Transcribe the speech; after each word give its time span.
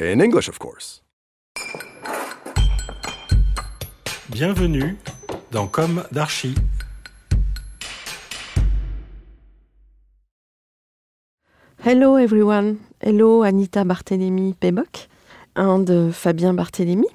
In 0.00 0.22
English, 0.22 0.48
of 0.48 0.58
course. 0.58 1.02
Bienvenue 4.30 4.96
dans 5.50 5.66
Comme 5.66 6.04
d'Archi. 6.10 6.54
Hello 11.84 12.16
everyone. 12.16 12.78
Hello 13.02 13.42
Anita 13.42 13.84
Barthélémy 13.84 14.54
Peboc 14.54 15.08
and 15.54 15.90
uh, 15.90 16.12
Fabien 16.12 16.54
Barthélémy. 16.54 17.06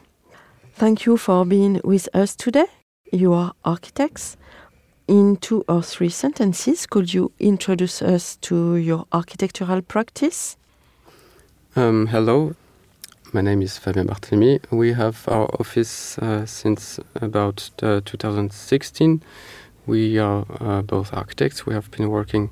Thank 0.76 1.08
you 1.08 1.18
for 1.18 1.44
being 1.44 1.82
with 1.84 2.08
us 2.14 2.36
today. 2.36 2.68
You 3.12 3.34
are 3.34 3.54
architects. 3.64 4.38
In 5.08 5.38
two 5.38 5.64
or 5.68 5.82
three 5.82 6.10
sentences, 6.10 6.86
could 6.86 7.12
you 7.12 7.32
introduce 7.40 8.04
us 8.04 8.38
to 8.42 8.76
your 8.76 9.06
architectural 9.12 9.82
practice? 9.82 10.58
Um, 11.76 12.08
hello, 12.08 12.54
my 13.36 13.42
name 13.42 13.62
is 13.62 13.78
Fabien 13.78 14.08
Barthélemy. 14.08 14.62
We 14.72 14.94
have 14.94 15.28
our 15.28 15.50
office 15.60 16.18
uh, 16.20 16.46
since 16.46 17.02
about 17.16 17.70
uh, 17.84 18.00
2016. 18.06 19.22
We 19.86 20.18
are 20.18 20.46
uh, 20.62 20.82
both 20.84 21.14
architects. 21.14 21.66
We 21.66 21.74
have 21.74 21.92
been 21.92 22.10
working, 22.10 22.52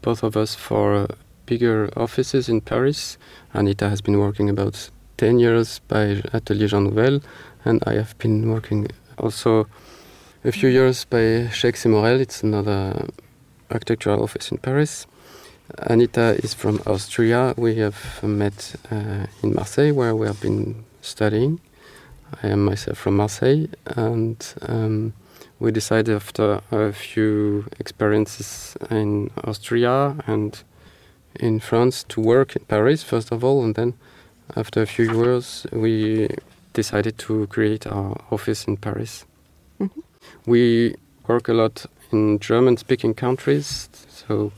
both 0.00 0.22
of 0.22 0.36
us, 0.36 0.54
for 0.54 0.94
uh, 0.94 1.06
bigger 1.44 1.90
offices 1.96 2.48
in 2.48 2.60
Paris. 2.60 3.18
Anita 3.52 3.88
has 3.88 4.00
been 4.00 4.20
working 4.20 4.48
about 4.48 4.90
10 5.16 5.40
years 5.40 5.80
by 5.88 6.22
Atelier 6.32 6.68
Jean 6.68 6.84
Nouvel, 6.84 7.20
and 7.64 7.82
I 7.84 7.94
have 7.94 8.16
been 8.18 8.48
working 8.48 8.86
also 9.18 9.66
a 10.44 10.52
few 10.52 10.68
years 10.68 11.04
by 11.04 11.48
Chaix 11.52 11.84
Morel. 11.84 12.20
It's 12.20 12.44
another 12.44 13.08
architectural 13.72 14.22
office 14.22 14.52
in 14.52 14.58
Paris. 14.58 15.04
Anita 15.78 16.36
is 16.42 16.54
from 16.54 16.80
Austria. 16.86 17.54
We 17.56 17.76
have 17.76 18.22
met 18.22 18.74
uh, 18.90 19.26
in 19.42 19.54
Marseille, 19.54 19.92
where 19.92 20.14
we 20.14 20.26
have 20.26 20.40
been 20.40 20.84
studying. 21.00 21.60
I 22.42 22.48
am 22.48 22.64
myself 22.64 22.98
from 22.98 23.16
Marseille, 23.16 23.66
and 23.86 24.54
um, 24.62 25.12
we 25.60 25.70
decided 25.70 26.14
after 26.14 26.60
a 26.70 26.92
few 26.92 27.66
experiences 27.78 28.76
in 28.90 29.30
Austria 29.44 30.16
and 30.26 30.62
in 31.40 31.60
France 31.60 32.04
to 32.04 32.20
work 32.20 32.56
in 32.56 32.64
Paris 32.64 33.02
first 33.02 33.32
of 33.32 33.44
all, 33.44 33.62
and 33.64 33.74
then 33.74 33.94
after 34.56 34.82
a 34.82 34.86
few 34.86 35.10
years 35.12 35.66
we 35.72 36.28
decided 36.72 37.18
to 37.18 37.46
create 37.46 37.86
our 37.86 38.18
office 38.30 38.64
in 38.66 38.76
Paris. 38.76 39.24
Mhm. 39.80 39.90
We 40.46 40.96
work 41.26 41.48
a 41.48 41.54
lot 41.54 41.86
in 42.10 42.38
German-speaking 42.38 43.14
countries, 43.14 43.88
so 44.08 44.52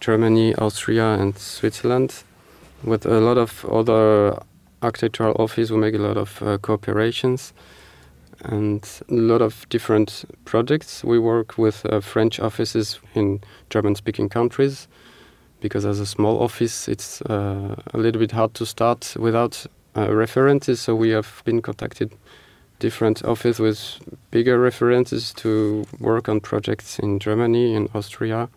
Germany, 0.00 0.54
Austria, 0.56 1.14
and 1.14 1.36
Switzerland. 1.38 2.22
With 2.84 3.06
a 3.06 3.20
lot 3.20 3.38
of 3.38 3.64
other 3.64 4.38
architectural 4.82 5.34
offices, 5.38 5.72
we 5.72 5.78
make 5.78 5.94
a 5.94 5.98
lot 5.98 6.16
of 6.16 6.42
uh, 6.42 6.58
cooperations 6.58 7.52
and 8.40 8.86
a 9.08 9.14
lot 9.14 9.42
of 9.42 9.68
different 9.68 10.24
projects. 10.44 11.02
We 11.02 11.18
work 11.18 11.58
with 11.58 11.86
uh, 11.86 12.00
French 12.00 12.38
offices 12.38 13.00
in 13.14 13.40
German-speaking 13.70 14.28
countries 14.28 14.88
because 15.60 15.86
as 15.86 16.00
a 16.00 16.06
small 16.06 16.42
office, 16.42 16.88
it's 16.88 17.22
uh, 17.22 17.74
a 17.94 17.98
little 17.98 18.20
bit 18.20 18.32
hard 18.32 18.54
to 18.54 18.66
start 18.66 19.16
without 19.18 19.66
uh, 19.96 20.14
references. 20.14 20.80
So 20.80 20.94
we 20.94 21.10
have 21.10 21.42
been 21.44 21.62
contacted 21.62 22.12
different 22.78 23.24
offices 23.24 23.58
with 23.58 24.18
bigger 24.30 24.58
references 24.58 25.32
to 25.32 25.86
work 25.98 26.28
on 26.28 26.40
projects 26.40 26.98
in 26.98 27.18
Germany, 27.18 27.74
in 27.74 27.88
Austria. 27.94 28.48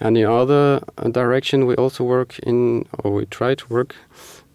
And 0.00 0.16
in 0.16 0.26
other 0.26 0.82
uh, 0.98 1.08
direction, 1.08 1.66
we 1.66 1.74
also 1.76 2.04
work 2.04 2.38
in, 2.40 2.86
or 3.02 3.12
we 3.12 3.26
try 3.26 3.54
to 3.54 3.66
work, 3.68 3.94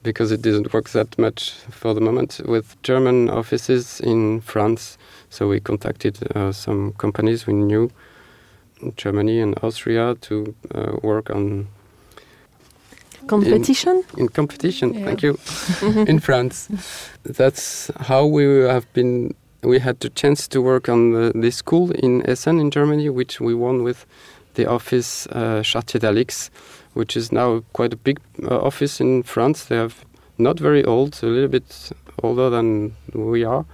because 0.03 0.31
it 0.31 0.41
didn't 0.41 0.74
work 0.74 0.90
that 0.90 1.18
much 1.18 1.52
for 1.69 1.94
the 1.94 2.02
moment, 2.02 2.41
with 2.46 2.81
German 2.84 3.29
offices 3.29 4.00
in 4.01 4.41
France. 4.41 4.97
So 5.30 5.47
we 5.47 5.59
contacted 5.59 6.19
uh, 6.35 6.51
some 6.51 6.94
companies 6.94 7.47
we 7.47 7.53
knew 7.53 7.90
in 8.81 8.94
Germany 8.96 9.40
and 9.40 9.57
Austria 9.63 10.16
to 10.22 10.56
uh, 10.74 10.97
work 11.01 11.30
on 11.30 11.68
Competition? 13.28 14.03
in 14.18 14.30
competition. 14.30 14.94
Thank 14.94 15.22
you. 15.22 15.38
in 16.07 16.19
France, 16.19 16.68
that's 17.24 17.91
how 17.97 18.25
we 18.25 18.44
have 18.44 18.91
been. 18.94 19.35
We 19.63 19.78
had 19.80 20.00
the 20.00 20.09
chance 20.09 20.47
to 20.47 20.62
work 20.62 20.90
on 20.90 21.12
the, 21.12 21.31
this 21.35 21.57
school 21.57 21.91
in 21.91 22.28
Essen, 22.28 22.59
in 22.59 22.72
Germany, 22.72 23.09
which 23.09 23.40
we 23.40 23.53
won 23.53 23.84
with 23.84 24.06
the 24.56 24.66
office 24.66 25.28
uh, 25.28 25.62
Chartier 25.63 26.00
Dalix, 26.00 26.50
which 26.94 27.16
is 27.16 27.31
now 27.31 27.63
quite 27.73 27.94
a 27.94 27.97
big 27.97 28.19
uh, 28.44 28.59
office 28.59 29.00
in 29.00 29.23
France. 29.23 29.66
They 29.66 29.78
have 29.78 30.06
not 30.38 30.59
very 30.59 30.84
old, 30.84 31.19
a 31.23 31.28
little 31.28 31.50
bit 31.50 31.91
older 32.23 32.50
than 32.50 32.95
we 33.13 33.44
are, 33.44 33.66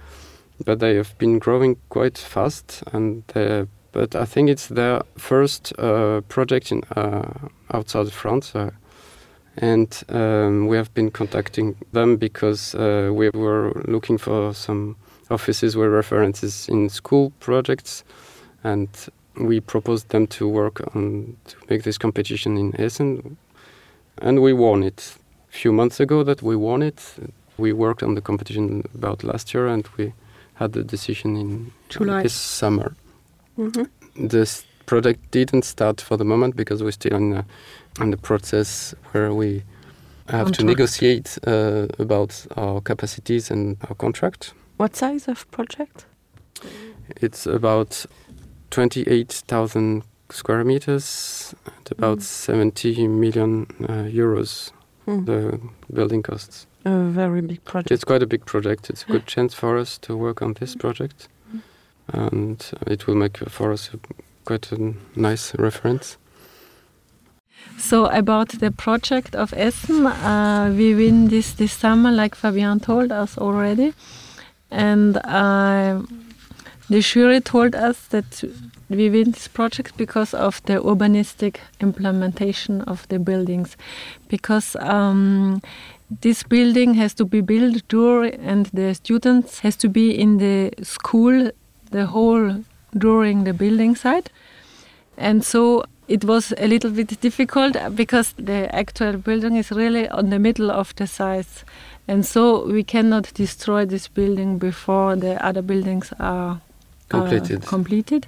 but 0.64 0.80
they 0.80 0.96
have 0.96 1.16
been 1.18 1.38
growing 1.38 1.76
quite 1.88 2.18
fast. 2.18 2.82
And 2.92 3.24
they, 3.28 3.66
but 3.92 4.14
I 4.14 4.24
think 4.24 4.50
it's 4.50 4.68
their 4.68 5.02
first 5.16 5.72
uh, 5.78 6.20
project 6.28 6.72
in 6.72 6.82
uh, 6.96 7.48
outside 7.72 8.12
France. 8.12 8.54
Uh, 8.54 8.70
and 9.56 10.04
um, 10.08 10.68
we 10.68 10.76
have 10.76 10.92
been 10.94 11.10
contacting 11.10 11.76
them 11.92 12.16
because 12.16 12.74
uh, 12.76 13.10
we 13.12 13.30
were 13.30 13.72
looking 13.88 14.18
for 14.18 14.54
some 14.54 14.96
offices 15.30 15.76
with 15.76 15.90
references 15.90 16.68
in 16.68 16.88
school 16.88 17.32
projects, 17.40 18.04
and 18.62 18.88
we 19.38 19.60
proposed 19.60 20.08
them 20.08 20.26
to 20.26 20.48
work 20.48 20.80
on 20.94 21.36
to 21.46 21.56
make 21.70 21.82
this 21.82 21.98
competition 21.98 22.56
in 22.56 22.78
Essen, 22.80 23.36
and 24.18 24.40
we 24.42 24.52
won 24.52 24.82
it. 24.82 25.14
A 25.50 25.56
few 25.56 25.72
months 25.72 26.00
ago, 26.00 26.22
that 26.24 26.42
we 26.42 26.56
won 26.56 26.82
it. 26.82 27.14
We 27.56 27.72
worked 27.72 28.02
on 28.02 28.14
the 28.14 28.20
competition 28.20 28.84
about 28.94 29.24
last 29.24 29.54
year, 29.54 29.66
and 29.66 29.86
we 29.96 30.12
had 30.54 30.72
the 30.72 30.84
decision 30.84 31.36
in 31.36 31.72
July. 31.88 32.22
this 32.22 32.34
summer. 32.34 32.94
Mhm. 33.56 33.88
This 34.28 34.64
project 34.86 35.30
didn't 35.30 35.64
start 35.64 36.00
for 36.00 36.16
the 36.16 36.24
moment 36.24 36.56
because 36.56 36.82
we're 36.82 36.92
still 36.92 37.16
in, 37.16 37.32
uh, 37.34 37.42
in 38.00 38.10
the 38.10 38.16
process 38.16 38.94
where 39.12 39.32
we 39.32 39.62
have 40.28 40.52
to 40.52 40.64
negotiate 40.64 41.38
uh, 41.46 41.86
about 41.98 42.46
our 42.56 42.80
capacities 42.80 43.50
and 43.50 43.76
our 43.88 43.94
contract. 43.94 44.52
What 44.76 44.96
size 44.96 45.28
of 45.28 45.50
project? 45.50 46.04
It's 47.22 47.46
about 47.46 48.06
28,000 48.70 50.02
square 50.30 50.64
meters 50.64 51.54
and 51.66 51.90
about 51.90 52.22
70 52.22 53.08
million 53.08 53.66
uh, 53.84 54.04
euros, 54.04 54.72
Hmm. 55.08 55.24
the 55.24 55.58
building 55.90 56.22
costs. 56.22 56.66
A 56.84 56.90
very 57.08 57.40
big 57.40 57.64
project. 57.64 57.90
It's 57.90 58.04
quite 58.04 58.22
a 58.22 58.26
big 58.26 58.44
project. 58.44 58.90
It's 58.90 59.04
a 59.04 59.12
good 59.12 59.26
chance 59.34 59.54
for 59.54 59.78
us 59.78 59.98
to 59.98 60.14
work 60.14 60.42
on 60.42 60.52
this 60.54 60.76
project. 60.76 61.28
And 62.12 62.64
it 62.86 63.06
will 63.06 63.14
make 63.14 63.38
for 63.48 63.72
us 63.72 63.90
a, 63.94 63.98
quite 64.44 64.70
a 64.72 64.94
nice 65.16 65.54
reference. 65.58 66.18
So 67.78 68.06
about 68.06 68.48
the 68.60 68.70
project 68.70 69.34
of 69.34 69.52
Essen, 69.54 70.06
uh, 70.06 70.72
we 70.76 70.94
win 70.94 71.28
this 71.28 71.52
this 71.52 71.72
summer, 71.72 72.10
like 72.10 72.34
Fabien 72.34 72.80
told 72.80 73.12
us 73.12 73.38
already, 73.38 73.92
and 74.70 75.16
uh, 75.24 76.02
the 76.88 77.00
jury 77.00 77.40
told 77.40 77.74
us 77.74 78.06
that 78.08 78.44
we 78.88 79.10
win 79.10 79.32
this 79.32 79.48
project 79.48 79.96
because 79.96 80.32
of 80.32 80.62
the 80.64 80.80
urbanistic 80.80 81.56
implementation 81.80 82.80
of 82.82 83.06
the 83.08 83.18
buildings, 83.18 83.76
because 84.28 84.76
um, 84.76 85.60
this 86.20 86.42
building 86.42 86.94
has 86.94 87.12
to 87.14 87.24
be 87.24 87.42
built 87.42 87.86
during, 87.88 88.34
and 88.40 88.66
the 88.66 88.94
students 88.94 89.60
has 89.60 89.76
to 89.76 89.88
be 89.88 90.10
in 90.10 90.38
the 90.38 90.72
school 90.82 91.50
the 91.90 92.06
whole 92.06 92.64
during 92.96 93.44
the 93.44 93.52
building 93.52 93.94
site. 93.94 94.30
And 95.18 95.44
so 95.44 95.84
it 96.06 96.24
was 96.24 96.54
a 96.56 96.66
little 96.66 96.90
bit 96.90 97.20
difficult 97.20 97.76
because 97.94 98.32
the 98.38 98.74
actual 98.74 99.18
building 99.18 99.56
is 99.56 99.70
really 99.70 100.08
on 100.08 100.30
the 100.30 100.38
middle 100.38 100.70
of 100.70 100.94
the 100.96 101.06
site. 101.06 101.64
And 102.06 102.24
so 102.24 102.66
we 102.66 102.82
cannot 102.82 103.34
destroy 103.34 103.84
this 103.84 104.08
building 104.08 104.56
before 104.58 105.16
the 105.16 105.44
other 105.44 105.60
buildings 105.60 106.12
are 106.18 106.62
Completed. 107.08 107.64
Uh, 107.64 107.66
completed. 107.66 108.26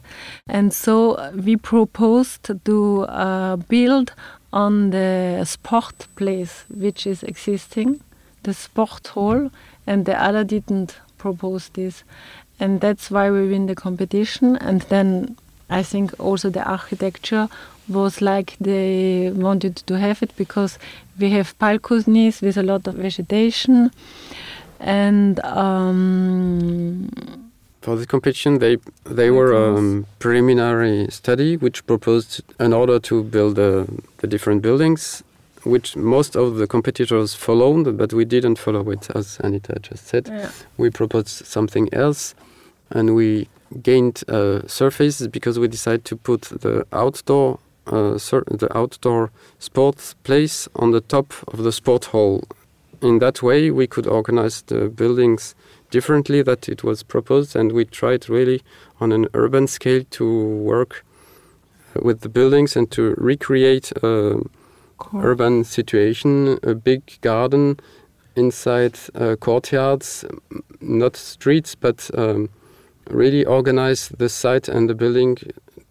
And 0.49 0.73
so 0.73 1.31
we 1.32 1.56
proposed 1.56 2.50
to 2.65 3.03
uh, 3.03 3.56
build 3.56 4.12
on 4.53 4.91
the 4.91 5.44
sport 5.44 6.09
place 6.17 6.65
which 6.69 7.06
is 7.06 7.23
existing, 7.23 8.00
the 8.43 8.55
sport 8.55 9.09
hall, 9.09 9.50
and 9.87 10.06
the 10.06 10.21
other 10.21 10.44
didn't 10.44 10.99
propose 11.19 11.69
this. 11.71 12.05
And 12.59 12.81
that's 12.81 13.11
why 13.11 13.31
we 13.31 13.49
win 13.49 13.67
the 13.67 13.75
competition. 13.75 14.56
And 14.56 14.82
then 14.82 15.37
I 15.69 15.82
think 15.82 16.19
also 16.19 16.50
the 16.50 16.65
architecture 16.69 17.49
was 17.88 18.21
like 18.21 18.56
they 18.61 19.31
wanted 19.35 19.77
to 19.77 19.99
have 19.99 20.23
it 20.23 20.32
because 20.37 20.79
we 21.19 21.31
have 21.31 21.59
balconies 21.59 22.41
with 22.41 22.56
a 22.56 22.62
lot 22.62 22.87
of 22.87 22.94
vegetation 22.94 23.91
and 24.79 25.41
um, 25.44 27.11
For 27.81 27.97
this 27.97 28.06
competition, 28.06 28.59
they 28.59 28.77
they 29.05 29.31
were 29.31 29.53
a 29.53 29.79
um, 29.79 30.06
preliminary 30.19 31.06
study 31.11 31.56
which 31.56 31.87
proposed 31.87 32.43
an 32.59 32.73
order 32.75 32.99
to 33.00 33.23
build 33.23 33.59
uh, 33.59 33.87
the 34.19 34.27
different 34.27 34.61
buildings, 34.61 35.23
which 35.65 35.97
most 35.97 36.37
of 36.37 36.56
the 36.56 36.67
competitors 36.67 37.35
followed, 37.35 37.97
but 37.97 38.12
we 38.12 38.27
didn't 38.27 38.59
follow 38.59 38.91
it, 38.91 39.09
as 39.15 39.41
Anita 39.43 39.79
just 39.81 40.06
said. 40.06 40.29
yeah. 40.29 40.50
We 40.77 40.91
proposed 40.91 41.47
something 41.47 41.88
else, 41.93 42.35
and 42.91 43.15
we 43.15 43.49
gained 43.82 44.25
uh, 44.29 44.67
surface 44.67 45.27
because 45.27 45.59
we 45.59 45.69
decided 45.69 46.05
to 46.05 46.17
put 46.17 46.43
the 46.43 46.87
outdoor 46.93 47.59
uh, 47.87 48.19
the 48.61 48.69
outdoor 48.75 49.31
sports 49.59 50.15
place 50.23 50.69
on 50.77 50.91
the 50.91 51.00
top 51.00 51.32
of 51.49 51.62
the 51.65 51.73
sport 51.73 52.06
hall. 52.06 52.44
In 53.00 53.21
that 53.21 53.43
way, 53.43 53.71
we 53.71 53.87
could 53.87 54.06
organize 54.06 54.62
the 54.62 54.91
buildings 54.91 55.55
differently 55.91 56.43
that 56.43 56.69
it 56.69 56.83
was 56.85 57.03
proposed, 57.03 57.57
and 57.57 57.73
we 57.73 57.85
tried 57.85 58.29
really 58.29 58.63
on 59.01 59.13
an 59.13 59.27
urban 59.35 59.67
scale 59.67 60.05
to 60.11 60.47
work 60.47 61.05
uh, 61.97 62.01
with 62.03 62.21
the 62.21 62.29
buildings 62.29 62.77
and 62.77 62.91
to 62.93 63.15
recreate 63.19 63.93
a 64.03 64.41
Cool. 65.01 65.23
urban 65.25 65.65
situation, 65.65 66.59
a 66.63 66.75
big 66.75 67.03
garden 67.23 67.81
inside 68.37 68.99
uh, 69.15 69.35
courtyards, 69.41 70.27
not 70.81 71.17
streets, 71.17 71.75
but 71.75 72.11
um, 72.15 72.51
really 73.09 73.45
organize 73.47 74.11
the 74.19 74.29
site 74.29 74.69
and 74.69 74.91
the 74.91 74.95
building 74.95 75.39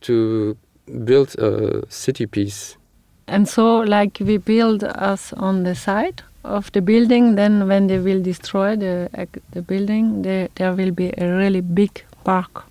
to 0.01 0.55
build 1.03 1.35
a 1.39 1.83
city 1.89 2.27
piece. 2.27 2.77
And 3.27 3.47
so, 3.47 3.79
like 3.79 4.19
we 4.21 4.37
build 4.37 4.83
us 4.83 5.33
on 5.33 5.63
the 5.63 5.75
side 5.75 6.21
of 6.43 6.71
the 6.71 6.81
building, 6.81 7.35
then 7.35 7.67
when 7.67 7.87
they 7.87 7.99
will 7.99 8.21
destroy 8.23 8.75
the 8.75 9.09
ac- 9.13 9.41
the 9.51 9.61
building, 9.61 10.21
there 10.21 10.47
there 10.55 10.73
will 10.73 10.91
be 10.91 11.13
a 11.17 11.27
really 11.37 11.61
big 11.61 12.03
park. 12.23 12.63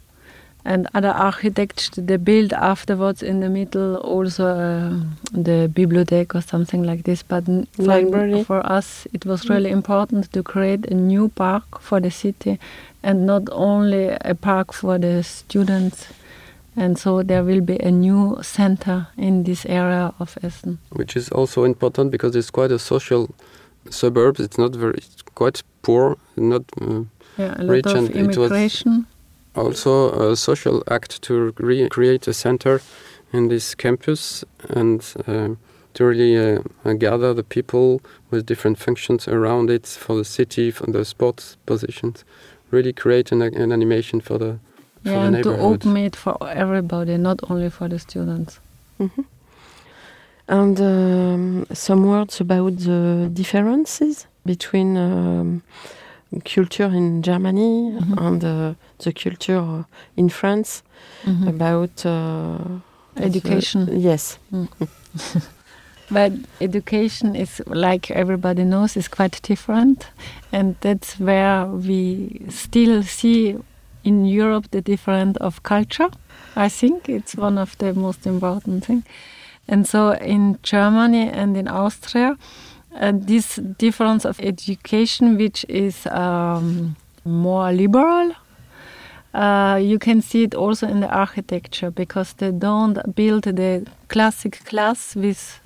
And 0.65 0.87
other 0.93 1.09
architects 1.11 1.91
they 1.97 2.19
build 2.19 2.53
afterwards 2.53 3.23
in 3.23 3.41
the 3.41 3.49
middle 3.49 3.97
also 3.97 4.45
uh, 4.45 4.91
the 5.33 5.69
bibliothèque 5.73 6.35
or 6.35 6.43
something 6.43 6.83
like 6.83 7.05
this. 7.05 7.23
But 7.23 7.45
for, 7.45 7.83
Library. 7.83 8.45
for 8.45 8.61
us, 8.67 9.07
it 9.15 9.25
was 9.25 9.49
really 9.49 9.71
important 9.71 10.31
to 10.33 10.43
create 10.43 10.85
a 10.91 10.95
new 10.95 11.29
park 11.29 11.81
for 11.81 12.01
the 12.01 12.11
city, 12.11 12.59
and 13.03 13.25
not 13.25 13.43
only 13.51 14.11
a 14.25 14.35
park 14.35 14.75
for 14.75 14.99
the 14.99 15.23
students. 15.23 16.09
And 16.77 16.97
so 16.99 17.23
there 17.25 17.43
will 17.43 17.61
be 17.61 17.77
a 17.81 17.91
new 17.91 18.39
center 18.43 19.09
in 19.17 19.43
this 19.45 19.67
area 19.67 20.13
of 20.21 20.39
Essen. 20.43 20.79
which 20.91 21.17
is 21.17 21.29
also 21.33 21.65
important 21.65 22.11
because 22.13 22.37
it's 22.39 22.51
quite 22.51 22.71
a 22.75 22.79
social 22.79 23.29
suburb. 23.91 24.39
It's 24.41 24.59
not 24.59 24.75
very, 24.75 24.95
it's 24.99 25.23
quite 25.35 25.63
poor, 25.83 26.17
not 26.37 26.63
uh, 26.81 27.05
Yeah, 27.39 27.55
a 27.59 27.63
lot 27.63 27.73
Rich 27.73 27.87
of 27.87 27.97
and 27.97 28.17
it 28.17 28.37
was- 28.37 28.85
also 29.55 30.31
a 30.31 30.37
social 30.37 30.83
act 30.91 31.21
to 31.23 31.53
re- 31.59 31.89
create 31.89 32.29
a 32.29 32.33
center 32.33 32.81
in 33.33 33.49
this 33.49 33.75
campus 33.75 34.45
and 34.71 35.01
uh, 35.27 35.49
to 35.95 36.05
really 36.05 36.37
uh, 36.37 36.61
uh, 36.85 36.93
gather 36.93 37.35
the 37.35 37.43
people 37.43 38.01
with 38.31 38.47
different 38.47 38.79
functions 38.79 39.27
around 39.29 39.71
it 39.71 39.87
for 39.87 40.17
the 40.17 40.25
city, 40.25 40.71
for 40.71 40.87
the 40.91 41.05
sports 41.05 41.57
positions. 41.67 42.25
Really 42.71 42.93
create 42.93 43.33
an, 43.33 43.43
an 43.43 43.73
animation 43.73 44.21
for 44.21 44.39
the 44.39 44.59
for 45.03 45.11
yeah, 45.11 45.31
the 45.31 45.37
and 45.37 45.43
to 45.45 45.57
open 45.59 45.97
it 45.97 46.17
for 46.17 46.37
everybody, 46.49 47.17
not 47.17 47.39
only 47.51 47.71
for 47.71 47.89
the 47.89 47.99
students. 47.99 48.61
Mhm. 49.01 49.25
And 50.49 50.81
um, 50.81 51.67
some 51.73 52.07
words 52.07 52.41
about 52.41 52.79
the 52.79 53.29
differences 53.33 54.27
between 54.47 54.97
um, 54.97 55.63
culture 56.45 56.91
in 56.97 57.23
Germany 57.23 57.93
Mhm. 57.93 58.19
and 58.19 58.45
uh, 58.45 58.75
the 58.99 59.13
culture 59.13 59.85
in 60.17 60.29
France 60.31 60.83
Mhm. 61.27 61.49
about 61.49 62.07
uh, 62.07 62.81
Education. 63.17 63.87
the- 63.87 63.99
yes. 63.99 64.39
But 66.11 66.33
education 66.61 67.37
is, 67.37 67.61
like 67.67 68.11
everybody 68.11 68.65
knows, 68.65 68.97
is 68.97 69.09
quite 69.09 69.43
different, 69.43 70.07
and 70.53 70.75
that's 70.81 71.21
where 71.21 71.67
we 71.67 72.41
still 72.49 73.03
see 73.03 73.57
in 74.05 74.25
Europe 74.25 74.69
the 74.71 74.81
difference 74.81 75.37
of 75.41 75.63
culture. 75.63 76.09
I 76.57 76.71
think 76.71 77.09
it's 77.11 77.37
one 77.37 77.59
of 77.61 77.77
the 77.79 77.93
most 77.93 78.27
important 78.27 78.87
thing. 78.87 79.05
And 79.69 79.87
so 79.87 80.13
in 80.13 80.59
Germany 80.63 81.29
and 81.29 81.57
in 81.57 81.69
Austria, 81.69 82.37
uh, 82.99 83.13
this 83.15 83.57
difference 83.57 84.25
of 84.25 84.41
education, 84.41 85.37
which 85.37 85.65
is 85.69 86.07
um, 86.07 86.97
more 87.25 87.71
liberal, 87.73 88.35
uh, 89.35 89.79
you 89.81 89.99
can 89.99 90.23
see 90.23 90.45
it 90.45 90.55
also 90.55 90.89
in 90.89 91.01
the 91.01 91.09
architecture 91.09 91.91
because 91.91 92.33
they 92.35 92.51
don't 92.51 93.15
build 93.15 93.45
the 93.45 93.87
classic 94.09 94.65
class 94.65 95.15
with 95.15 95.61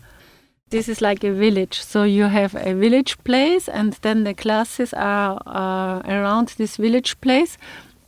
this 0.71 0.89
is 0.89 1.01
like 1.01 1.23
a 1.23 1.33
village. 1.33 1.81
So 1.81 2.03
you 2.03 2.25
have 2.25 2.55
a 2.55 2.75
village 2.75 3.19
place 3.25 3.69
and 3.69 3.93
then 4.01 4.25
the 4.25 4.35
classes 4.35 4.93
are 4.95 5.39
uh, 5.47 6.01
around 6.09 6.55
this 6.57 6.79
village 6.79 7.21
place 7.21 7.59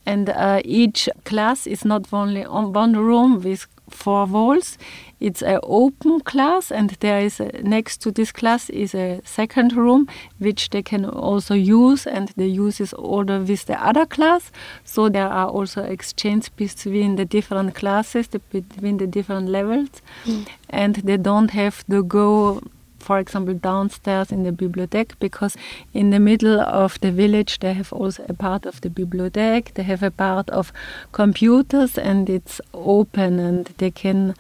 and 0.07 0.31
uh, 0.31 0.61
each 0.65 1.09
class 1.25 1.67
is 1.67 1.85
not 1.85 2.13
only 2.13 2.45
on 2.45 2.73
one 2.73 2.97
room 2.97 3.41
with 3.43 3.67
four 3.91 4.27
walls. 4.27 4.79
It's 5.21 5.43
an 5.43 5.61
open 5.63 6.21
class 6.21 6.71
and 6.71 6.91
there 7.01 7.21
is 7.21 7.41
a, 7.41 7.51
next 7.63 7.99
to 8.03 8.11
this 8.11 8.33
class 8.33 8.69
is 8.71 8.95
a 8.95 9.21
second 9.25 9.73
room 9.73 10.09
which 10.39 10.71
they 10.71 10.83
can 10.83 11.05
also 11.05 11.55
use 11.55 12.07
and 12.07 12.29
the 12.37 12.47
use 12.47 12.81
is 12.81 12.93
order 12.95 13.41
with 13.41 13.67
the 13.67 13.83
other 13.83 14.07
class. 14.07 14.51
So 14.85 15.09
there 15.09 15.29
are 15.29 15.49
also 15.49 15.83
exchange 15.83 16.55
between 16.57 17.17
the 17.17 17.25
different 17.25 17.75
classes 17.75 18.29
the, 18.29 18.39
between 18.51 18.99
the 18.99 19.07
different 19.07 19.49
levels. 19.49 20.03
Hmm. 20.25 20.43
And 20.69 20.97
they 20.97 21.17
don't 21.17 21.51
have 21.51 21.85
to 21.87 22.03
go 22.03 22.61
for 23.05 23.19
example 23.19 23.55
downstairs 23.55 24.33
in 24.33 24.43
the 24.45 24.53
bibliothèque 24.53 25.13
because 25.21 25.57
in 25.93 26.11
the 26.11 26.19
middle 26.19 26.61
of 26.61 26.99
the 27.01 27.13
village 27.13 27.59
they 27.61 27.75
have 27.75 27.93
also 27.93 28.25
a 28.29 28.35
part 28.35 28.67
of 28.67 28.81
the 28.81 28.91
bibliothèque. 28.91 29.75
They 29.75 29.83
have 29.83 30.03
a 30.03 30.11
part 30.11 30.51
of 30.51 30.73
computers 31.13 31.99
and 31.99 32.31
it's 32.31 32.61
open 32.73 33.39
and 33.39 33.67
they 33.79 33.91
can 33.91 34.35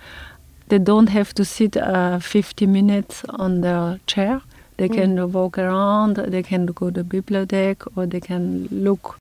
they 0.68 0.78
don't 0.78 1.10
have 1.10 1.34
to 1.34 1.44
sit 1.44 1.76
uh, 1.76 2.18
50 2.18 2.66
minutes 2.66 3.22
on 3.28 3.60
their 3.60 4.00
chair. 4.06 4.40
They 4.76 4.88
can 4.88 5.32
walk 5.32 5.58
around 5.58 6.16
they 6.16 6.42
can 6.42 6.66
go 6.66 6.90
to 6.90 7.02
the 7.02 7.04
bibliothèque 7.04 7.86
or 7.96 8.06
they 8.06 8.20
can 8.20 8.68
look 8.70 9.20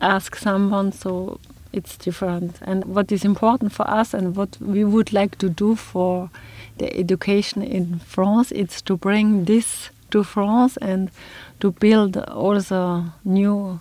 ask 0.00 0.36
someone. 0.36 0.92
So 0.92 1.38
it's 1.72 1.96
different 1.96 2.58
and 2.62 2.84
what 2.84 3.10
is 3.12 3.24
important 3.24 3.72
for 3.72 3.88
us 3.88 4.14
and 4.14 4.36
what 4.36 4.56
we 4.60 4.84
would 4.84 5.12
like 5.12 5.36
to 5.38 5.48
do 5.48 5.74
for 5.74 6.30
the 6.78 6.96
education 6.98 7.62
in 7.62 7.98
France 8.00 8.52
it's 8.52 8.82
to 8.82 8.96
bring 8.96 9.44
this 9.44 9.90
to 10.10 10.22
France 10.22 10.76
and 10.78 11.10
to 11.60 11.72
build 11.72 12.16
also 12.16 13.04
new 13.24 13.80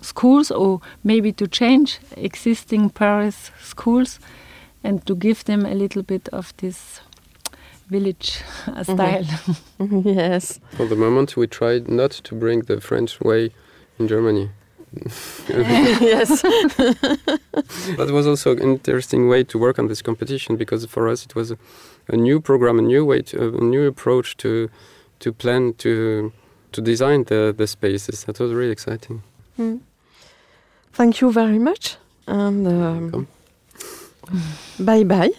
schools 0.00 0.50
or 0.50 0.80
maybe 1.02 1.32
to 1.32 1.46
change 1.48 1.98
existing 2.16 2.90
Paris 2.90 3.50
schools 3.60 4.20
and 4.82 5.04
to 5.06 5.14
give 5.14 5.44
them 5.44 5.64
a 5.64 5.74
little 5.74 6.02
bit 6.02 6.28
of 6.28 6.52
this 6.58 7.00
village 7.88 8.42
uh, 8.66 8.82
style. 8.94 9.26
yes. 10.04 10.60
For 10.76 10.86
the 10.86 10.96
moment, 10.96 11.36
we 11.36 11.46
tried 11.46 11.88
not 11.88 12.10
to 12.10 12.34
bring 12.34 12.60
the 12.60 12.80
French 12.80 13.20
way 13.20 13.50
in 13.98 14.08
Germany. 14.08 14.50
yes. 15.48 16.42
that 17.96 18.10
was 18.10 18.26
also 18.26 18.52
an 18.52 18.60
interesting 18.62 19.28
way 19.28 19.44
to 19.44 19.58
work 19.58 19.78
on 19.78 19.88
this 19.88 20.02
competition 20.02 20.56
because 20.56 20.86
for 20.86 21.08
us 21.08 21.24
it 21.24 21.34
was 21.34 21.50
a, 21.50 21.58
a 22.08 22.16
new 22.16 22.40
program, 22.40 22.78
a 22.78 22.82
new 22.82 23.04
way, 23.04 23.22
to, 23.22 23.56
a 23.58 23.60
new 23.60 23.86
approach 23.86 24.36
to 24.38 24.70
to 25.20 25.32
plan 25.32 25.74
to 25.74 26.32
to 26.72 26.80
design 26.80 27.24
the, 27.24 27.54
the 27.56 27.66
spaces. 27.66 28.24
That 28.24 28.38
was 28.40 28.52
really 28.52 28.72
exciting. 28.72 29.22
Mm. 29.58 29.80
Thank 30.92 31.20
you 31.20 31.32
very 31.32 31.58
much. 31.58 31.96
And 32.26 32.66
um, 32.66 33.26
bye 34.78 35.04
bye. 35.04 35.30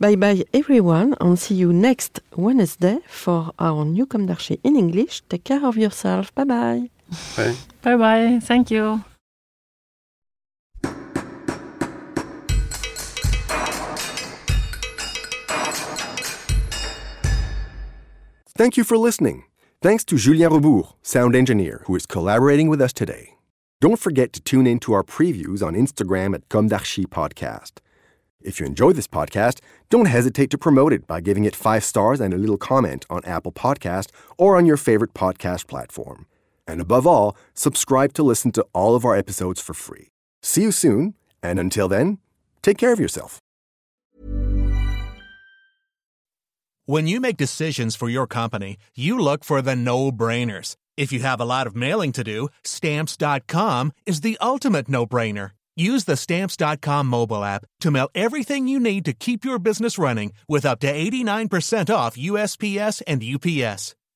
bye 0.00 0.16
bye, 0.16 0.44
everyone, 0.52 1.14
and 1.20 1.38
see 1.38 1.54
you 1.54 1.72
next 1.72 2.20
Wednesday 2.36 2.98
for 3.08 3.52
our 3.58 3.84
new 3.84 4.06
Comme 4.06 4.26
d'Archi 4.26 4.60
in 4.62 4.76
English. 4.76 5.22
Take 5.28 5.44
care 5.44 5.64
of 5.64 5.76
yourself. 5.76 6.34
Bye 6.34 6.44
bye. 6.44 6.97
Bye. 7.36 7.56
Bye 7.82 7.96
bye. 7.96 8.40
Thank 8.42 8.70
you. 8.70 9.02
Thank 18.58 18.76
you 18.76 18.82
for 18.82 18.98
listening. 18.98 19.44
Thanks 19.80 20.04
to 20.06 20.16
Julien 20.16 20.50
Rebourg, 20.50 20.92
sound 21.02 21.36
engineer, 21.36 21.82
who 21.86 21.94
is 21.94 22.06
collaborating 22.06 22.68
with 22.68 22.80
us 22.80 22.92
today. 22.92 23.36
Don't 23.80 24.00
forget 24.00 24.32
to 24.32 24.40
tune 24.40 24.66
in 24.66 24.80
to 24.80 24.92
our 24.92 25.04
previews 25.04 25.64
on 25.64 25.74
Instagram 25.74 26.34
at 26.34 26.48
Comme 26.48 26.66
d'Archi 26.66 27.06
Podcast. 27.06 27.74
If 28.40 28.58
you 28.58 28.66
enjoy 28.66 28.92
this 28.92 29.06
podcast, 29.06 29.60
don't 29.90 30.06
hesitate 30.06 30.50
to 30.50 30.58
promote 30.58 30.92
it 30.92 31.06
by 31.06 31.20
giving 31.20 31.44
it 31.44 31.54
five 31.54 31.84
stars 31.84 32.20
and 32.20 32.34
a 32.34 32.38
little 32.38 32.58
comment 32.58 33.06
on 33.08 33.24
Apple 33.24 33.52
Podcast 33.52 34.10
or 34.36 34.56
on 34.56 34.66
your 34.66 34.76
favorite 34.76 35.14
podcast 35.14 35.68
platform. 35.68 36.26
And 36.68 36.80
above 36.80 37.06
all, 37.06 37.36
subscribe 37.54 38.12
to 38.12 38.22
listen 38.22 38.52
to 38.52 38.66
all 38.72 38.94
of 38.94 39.04
our 39.04 39.16
episodes 39.16 39.60
for 39.60 39.74
free. 39.74 40.08
See 40.42 40.62
you 40.62 40.70
soon, 40.70 41.14
and 41.42 41.58
until 41.58 41.88
then, 41.88 42.18
take 42.62 42.78
care 42.78 42.92
of 42.92 43.00
yourself. 43.00 43.40
When 46.86 47.06
you 47.06 47.20
make 47.20 47.36
decisions 47.36 47.96
for 47.96 48.08
your 48.08 48.26
company, 48.26 48.78
you 48.94 49.18
look 49.18 49.44
for 49.44 49.60
the 49.60 49.76
no 49.76 50.10
brainers. 50.10 50.74
If 50.96 51.12
you 51.12 51.20
have 51.20 51.40
a 51.40 51.44
lot 51.44 51.66
of 51.66 51.76
mailing 51.76 52.12
to 52.12 52.24
do, 52.24 52.48
stamps.com 52.64 53.92
is 54.06 54.22
the 54.22 54.38
ultimate 54.40 54.88
no 54.88 55.06
brainer. 55.06 55.50
Use 55.76 56.04
the 56.04 56.16
stamps.com 56.16 57.06
mobile 57.06 57.44
app 57.44 57.66
to 57.80 57.90
mail 57.90 58.08
everything 58.14 58.68
you 58.68 58.80
need 58.80 59.04
to 59.04 59.12
keep 59.12 59.44
your 59.44 59.58
business 59.58 59.98
running 59.98 60.32
with 60.48 60.64
up 60.64 60.80
to 60.80 60.92
89% 60.92 61.94
off 61.94 62.16
USPS 62.16 63.02
and 63.06 63.22
UPS. 63.22 63.94